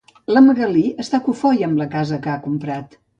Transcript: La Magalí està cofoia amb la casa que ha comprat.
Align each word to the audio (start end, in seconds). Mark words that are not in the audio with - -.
La 0.35 0.41
Magalí 0.45 0.81
està 1.03 1.19
cofoia 1.27 1.67
amb 1.67 1.83
la 1.83 1.87
casa 1.91 2.19
que 2.25 2.33
ha 2.33 2.39
comprat. 2.47 2.99